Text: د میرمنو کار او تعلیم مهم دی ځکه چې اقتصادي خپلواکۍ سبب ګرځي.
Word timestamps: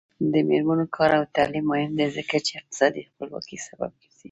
د 0.33 0.35
میرمنو 0.49 0.85
کار 0.95 1.11
او 1.19 1.23
تعلیم 1.37 1.65
مهم 1.71 1.91
دی 1.99 2.07
ځکه 2.17 2.35
چې 2.45 2.51
اقتصادي 2.59 3.01
خپلواکۍ 3.09 3.57
سبب 3.67 3.91
ګرځي. 3.99 4.17